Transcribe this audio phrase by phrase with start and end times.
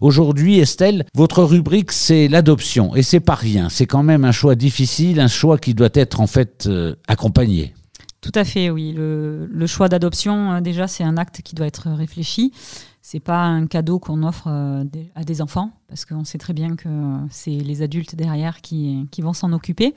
[0.00, 2.96] Aujourd'hui, Estelle, votre rubrique, c'est l'adoption.
[2.96, 3.68] Et c'est pas rien.
[3.68, 7.74] C'est quand même un choix difficile, un choix qui doit être en fait euh, accompagné.
[8.22, 8.94] Tout à fait, oui.
[8.96, 12.50] Le, choix d'adoption, euh, déjà, c'est un acte qui doit être réfléchi.
[13.02, 14.84] C'est pas un cadeau qu'on offre euh,
[15.14, 16.88] à des enfants, parce qu'on sait très bien que
[17.30, 19.94] c'est les adultes derrière qui, qui vont s'en occuper.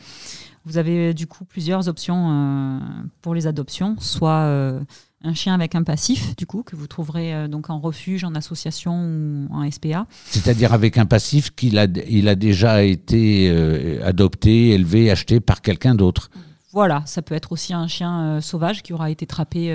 [0.65, 2.79] Vous avez du coup plusieurs options
[3.21, 4.79] pour les adoptions, soit
[5.23, 8.35] un chien avec un passif, du coup, que vous trouverez euh, donc en refuge, en
[8.35, 10.05] association ou en SPA.
[10.25, 15.61] C'est-à-dire avec un passif qu'il a, il a déjà été euh, adopté, élevé, acheté par
[15.61, 16.29] quelqu'un d'autre.
[16.73, 19.73] Voilà, ça peut être aussi un chien euh, sauvage qui aura été trappé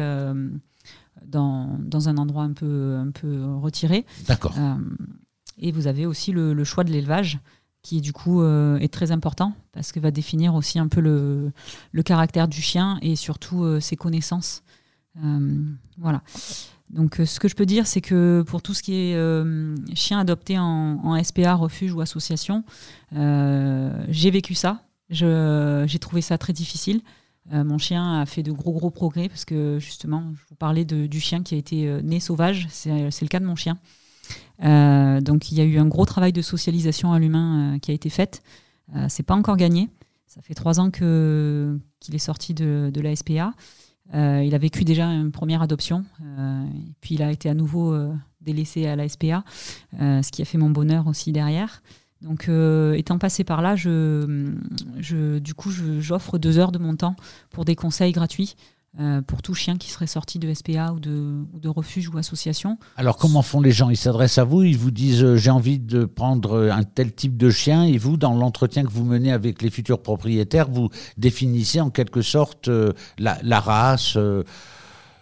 [1.24, 4.05] dans, dans, un endroit un peu, un peu retiré.
[4.27, 4.55] D'accord.
[5.58, 7.38] et vous avez aussi le, le choix de l'élevage
[7.83, 11.52] qui du coup est très important parce que va définir aussi un peu le,
[11.92, 14.62] le caractère du chien et surtout ses connaissances.
[15.16, 16.22] Euh, voilà.
[16.90, 19.74] Donc, euh, ce que je peux dire, c'est que pour tout ce qui est euh,
[19.94, 22.64] chien adopté en, SPA, refuge ou association,
[23.12, 24.83] j'ai vécu ça.
[25.10, 27.00] J'ai trouvé ça très difficile.
[27.50, 31.20] mon chien a fait de gros gros progrès parce que justement, je vous parlais du
[31.20, 32.66] chien qui a été né sauvage.
[32.70, 33.78] C'est le cas de mon chien.
[34.61, 38.11] donc, il y a eu un gros travail de socialisation à l'humain qui a été
[38.11, 38.42] fait.
[39.08, 39.88] c'est pas encore gagné.
[40.27, 43.55] Ça fait trois ans qu'il est sorti de, de la SPA.
[44.14, 46.64] Euh, il a vécu déjà une première adoption, euh,
[47.01, 49.45] puis il a été à nouveau euh, délaissé à la SPA,
[49.92, 51.83] ce qui a fait mon bonheur aussi derrière.
[52.20, 52.51] Donc,
[52.97, 54.53] étant passé par là, je,
[54.98, 57.14] je du coup, j'offre deux heures de mon temps
[57.51, 58.56] pour des conseils gratuits
[59.00, 62.18] euh, pour tout chien qui serait sorti de SPA ou de, ou de refuge ou
[62.18, 62.78] association.
[62.96, 63.90] Alors comment font les gens?
[63.90, 67.36] Ils s'adressent à vous, ils vous disent euh, j'ai envie de prendre un tel type
[67.36, 71.80] de chien et vous, dans l'entretien que vous menez avec les futurs propriétaires, vous définissez
[71.80, 74.18] en quelque sorte euh, la, race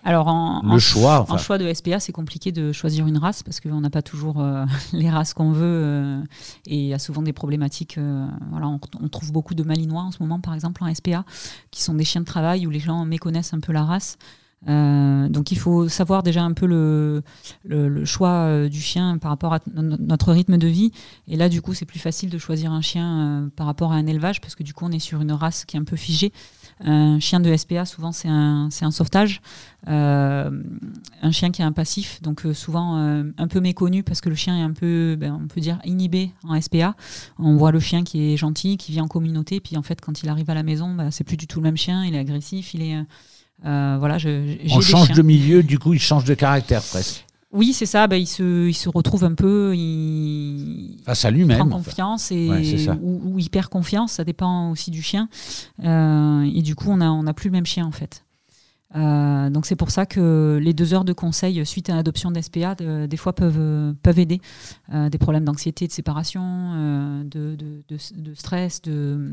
[0.06, 3.80] alors en, choix, en choix de SPA, c'est compliqué de choisir une race parce qu'on
[3.80, 6.22] n'a pas toujours euh, les races qu'on veut euh,
[6.64, 7.98] et il y a souvent des problématiques.
[7.98, 11.24] Euh, voilà, on, trouve beaucoup de malinois en ce moment, par exemple en SPA,
[11.72, 14.16] qui sont des chiens de travail où les gens méconnaissent un peu la race.
[14.66, 17.22] Donc il faut savoir déjà un peu le,
[18.04, 20.92] choix du chien par rapport à notre rythme de vie.
[21.28, 24.06] Et là, du coup, c'est plus facile de choisir un chien par rapport à un
[24.06, 26.32] élevage parce que du coup, on est sur une race qui est un peu figée.
[26.80, 29.40] Un chien de SPA, souvent, c'est un, un, sauvetage.
[29.88, 30.50] Euh,
[31.22, 34.28] un chien qui est un passif, donc euh, souvent euh, un peu méconnu parce que
[34.28, 36.94] le chien est un peu, ben, on peut dire, inhibé en SPA.
[37.38, 40.22] On voit le chien qui est gentil, qui vit en communauté, puis en fait, quand
[40.22, 42.18] il arrive à la maison, ben, c'est plus du tout le même chien, il est
[42.18, 42.96] agressif, il est.
[43.62, 47.24] voilà, je, On change de milieu, du coup, il change de caractère presque.
[47.52, 48.06] Oui, c'est ça.
[48.06, 49.74] Ben, il, se, il se retrouve un peu.
[49.74, 51.58] Il, Face à lui-même.
[51.58, 54.12] prend confiance et, ou, il perd confiance.
[54.12, 55.28] Ça dépend aussi du chien.
[55.82, 58.22] et du coup, on n'a on a plus le même chien en fait.
[58.94, 62.74] Euh, donc c'est pour ça que les deux heures de conseil suite à l'adoption d'SPA,
[62.74, 64.40] des fois peuvent, peuvent aider.
[64.92, 68.82] Euh, des problèmes d'anxiété, de séparation, euh, de, de, stress.
[68.82, 69.32] De,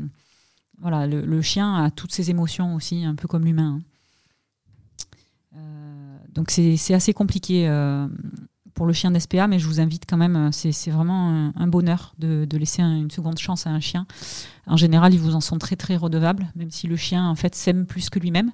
[0.80, 3.78] voilà, le, chien a toutes ses émotions aussi, un peu comme l'humain.
[3.78, 3.82] Hein.
[6.32, 7.68] Donc c'est assez compliqué
[8.74, 12.46] pour le chien d'SPA, mais je vous invite quand même, c'est vraiment un, bonheur de,
[12.56, 14.06] laisser une seconde chance à un chien.
[14.66, 17.54] En général, ils vous en sont très très redevables, même si le chien en fait
[17.54, 18.50] s'aime plus que lui-même.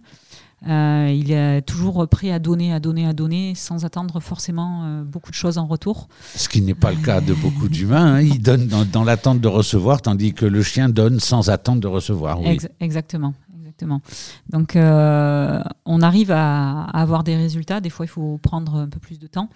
[0.69, 5.05] Euh, il est toujours prêt à donner, à donner, à donner, sans attendre forcément euh,
[5.05, 6.09] beaucoup de choses en retour.
[6.35, 8.17] Ce qui n'est pas le cas de beaucoup d'humains.
[8.17, 8.21] Hein.
[8.21, 12.41] Ils donnent dans, l'attente de recevoir, tandis que le chien donne sans attendre de recevoir.
[12.43, 12.59] Oui.
[12.81, 13.33] exactement.
[14.49, 17.81] Donc, euh, on arrive à, avoir des résultats.
[17.81, 19.49] Des fois, il faut prendre un peu plus de temps.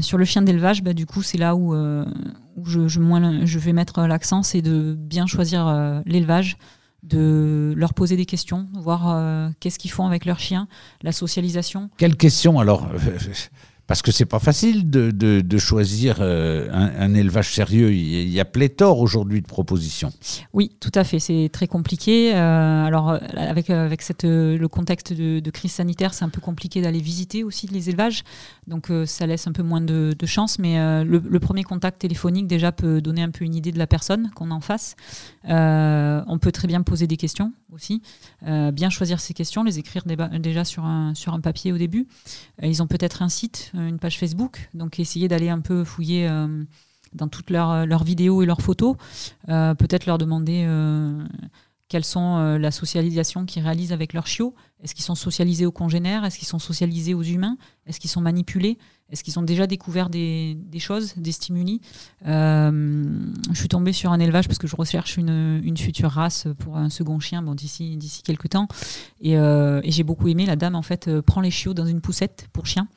[0.00, 4.02] sur le chien d'élevage, bah, du coup, c'est là où, où je, je, vais mettre
[4.06, 6.56] l'accent, c'est de bien choisir l'élevage,
[7.04, 10.66] de leur poser des questions, voir euh, qu'est-ce qu'ils font avec leurs chiens,
[11.02, 11.90] la socialisation.
[11.98, 12.88] Quelles questions alors?
[13.86, 17.92] Parce que c'est pas facile de, de, choisir euh, un, élevage sérieux.
[17.92, 20.10] Il y a pléthore aujourd'hui de propositions.
[20.54, 21.18] Oui, tout à fait.
[21.18, 22.34] C'est très compliqué.
[22.34, 27.00] Euh, alors, euh, avec, avec le contexte de, crise sanitaire, c'est un peu compliqué d'aller
[27.00, 28.22] visiter aussi les élevages.
[28.66, 30.58] Donc, ça laisse un peu moins de, chance.
[30.58, 34.30] Mais le, premier contact téléphonique, déjà, peut donner un peu une idée de la personne
[34.34, 34.96] qu'on en face.
[35.44, 38.00] on peut très bien poser des questions aussi.
[38.42, 40.04] bien choisir ces questions, les écrire
[40.38, 42.06] déjà sur un, sur un papier au début.
[42.62, 46.64] ils ont peut-être un site une page Facebook, donc essayer d'aller un peu fouiller euh,
[47.12, 48.96] dans toutes leurs, leurs, vidéos et leurs photos,
[49.48, 50.66] euh, peut-être leur demander
[51.88, 54.54] quelles sont la socialisation qu'ils réalisent avec leurs chiots.
[54.82, 56.24] Est-ce qu'ils sont socialisés aux congénères?
[56.24, 57.56] Est-ce qu'ils sont socialisés aux humains?
[57.86, 58.78] Est-ce qu'ils sont manipulés?
[59.10, 61.82] Est-ce qu'ils ont déjà découvert des, des choses, des stimuli?
[62.24, 66.78] Je suis tombée sur un élevage parce que je recherche une, une future race pour
[66.78, 68.66] un second chien bon, d'ici, d'ici quelques temps.
[69.20, 70.46] Et, et j'ai beaucoup aimé.
[70.46, 72.88] La dame, en fait, prend les chiots dans une poussette pour chien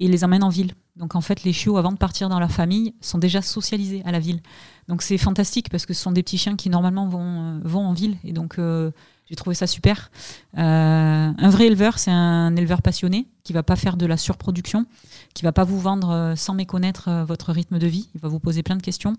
[0.00, 0.72] et les emmène en ville.
[0.96, 4.12] Donc en fait, les chiots, avant de partir dans leur famille, sont déjà socialisés à
[4.12, 4.40] la ville.
[4.88, 7.92] Donc c'est fantastique parce que ce sont des petits chiens qui normalement vont, vont en
[7.92, 8.16] ville.
[8.22, 10.10] Et donc j'ai trouvé ça super.
[10.54, 14.86] un vrai éleveur, c'est un éleveur passionné qui va pas faire de la surproduction,
[15.32, 18.08] qui va pas vous vendre sans méconnaître votre rythme de vie.
[18.14, 19.14] Il va vous poser plein de questions.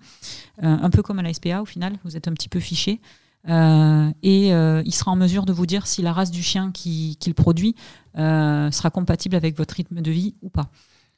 [0.62, 3.02] un peu comme à la SPA au final, vous êtes un petit peu fiché.
[3.48, 6.72] Euh, et euh, il sera en mesure de vous dire si la race du chien
[6.72, 7.76] qu'il produit
[8.18, 10.70] euh, sera compatible avec votre rythme de vie ou pas.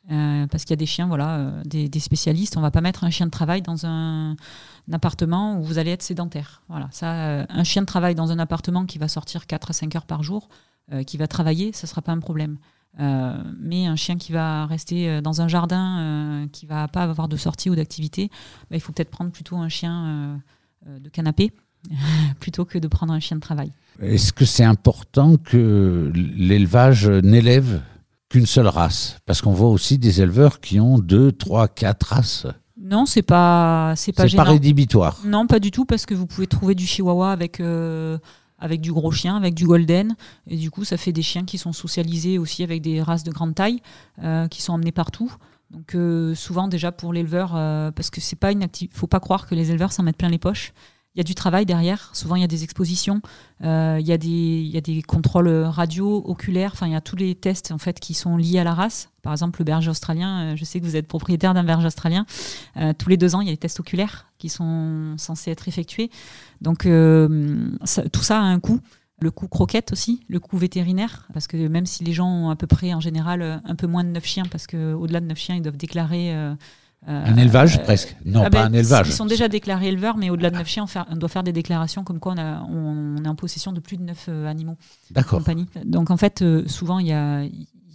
[0.10, 2.58] parce qu'il y a des chiens, voilà, des, spécialistes.
[2.58, 4.36] On va pas mettre un chien de travail dans un,
[4.92, 6.62] appartement où vous allez être sédentaire.
[6.70, 9.96] Voilà, ça, un chien de travail dans un appartement qui va sortir 4 à 5
[9.96, 10.50] heures par jour,
[11.06, 12.58] qui va travailler, ça sera pas un problème.
[12.98, 17.70] mais un chien qui va rester dans un jardin, qui va pas avoir de sortie
[17.70, 18.30] ou d'activité,
[18.70, 20.40] bah, il faut peut-être prendre plutôt un chien
[20.86, 21.52] de canapé
[22.40, 23.72] plutôt que de prendre un chien de travail.
[24.02, 27.82] Est-ce que c'est important que l'élevage n'élève
[28.30, 29.18] qu'une seule race?
[29.26, 32.48] Parce qu'on voit aussi des éleveurs qui ont deux, trois, quatre races.
[32.80, 35.20] Non, c'est pas c'est pas pas rédhibitoire.
[35.26, 38.18] Non, pas du tout parce que vous pouvez trouver du chihuahua avec euh,
[38.60, 41.58] avec du gros chien, avec du golden et du coup ça fait des chiens qui
[41.58, 43.82] sont socialisés aussi avec des races de grande taille
[44.24, 45.34] euh, qui sont emmenés partout.
[45.72, 47.52] Donc euh, souvent déjà pour l'éleveur
[47.94, 50.38] parce que c'est pas une faut pas croire que les éleveurs s'en mettent plein les
[50.38, 50.72] poches
[51.18, 52.12] il y a du travail derrière.
[52.14, 53.22] Souvent, il y a des expositions,
[53.64, 56.74] euh, il, y a des, contrôles radio, oculaires.
[56.76, 59.10] Enfin, il y a tous les tests en fait qui sont liés à la race.
[59.24, 60.54] Par exemple, le berger australien.
[60.54, 62.28] Euh, je sais que vous êtes propriétaire d'un berger australien.
[62.78, 65.68] Euh, tous les deux ans, il y a des tests oculaires qui sont censés être
[65.68, 66.12] effectués.
[66.62, 68.80] Donc, tout ça a un coût.
[69.20, 72.56] Le coût croquette aussi, le coût vétérinaire, parce que même si les gens ont à
[72.56, 75.56] peu près en général un peu moins de 9 chiens, parce qu'au-delà de 9 chiens,
[75.56, 76.32] ils doivent déclarer
[77.08, 79.08] un élevage presque Non, ah pas ben, un élevage.
[79.08, 82.04] Ils sont déjà déclarés éleveurs, mais au-delà de 9 chiens, on, doit faire des déclarations
[82.04, 84.78] comme quoi on, est en possession de plus de 9 euh, animaux.
[85.12, 85.42] D'accord.
[85.86, 87.46] Donc en fait, euh, souvent, il y a,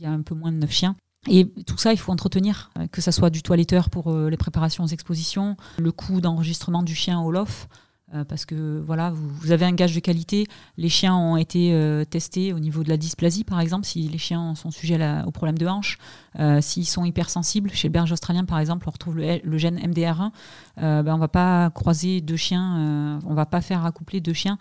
[0.04, 0.96] un peu moins de 9 chiens.
[1.28, 4.84] Et tout ça, il faut entretenir, euh, que ce soit du toiletteur pour les préparations
[4.84, 7.68] aux expositions, le coût d'enregistrement du chien au LOF,
[8.14, 10.46] euh, parce que voilà, vous, avez un gage de qualité.
[10.76, 14.18] Les chiens ont été euh, testés au niveau de la dysplasie, par exemple, si les
[14.18, 15.98] chiens sont sujets au problème de hanche,
[16.38, 17.70] euh, s'ils sont hypersensibles.
[17.70, 20.30] Chez le berger australien, par exemple, on retrouve le, gène MDR1.
[20.76, 24.32] Ben, on ne va pas croiser deux chiens, on ne va pas faire accoupler deux
[24.32, 24.58] chiens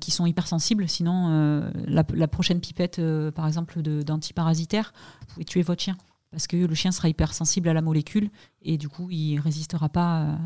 [0.00, 3.00] qui sont hypersensibles, sinon la, prochaine pipette,
[3.34, 5.96] par exemple, d'antiparasitaire, vous pouvez tuer votre chien.
[6.30, 8.30] Parce que le chien sera hypersensible à la molécule
[8.62, 10.38] et du coup, il ne résistera pas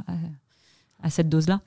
[1.02, 1.60] à cette dose-là.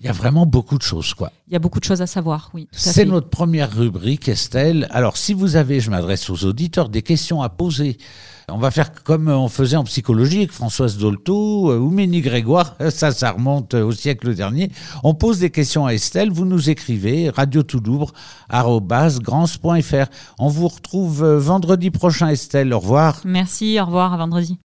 [0.00, 1.30] Il y a vraiment beaucoup de choses, quoi.
[1.46, 2.68] Il y a beaucoup de choses à savoir, oui.
[2.72, 4.88] C'est notre première rubrique, Estelle.
[4.90, 7.98] Alors, si vous avez, je m'adresse aux auditeurs, des questions à poser,
[8.48, 12.76] on va faire comme on faisait en psychologie avec Françoise Dolto euh, ou Ménie Grégoire,
[12.90, 14.70] ça, ça remonte au siècle dernier.
[15.04, 17.62] On pose des questions à Estelle, vous nous écrivez radio
[20.38, 22.72] On vous retrouve euh, vendredi prochain, Estelle.
[22.72, 23.20] Au revoir.
[23.24, 24.58] Merci, au revoir, à vendredi.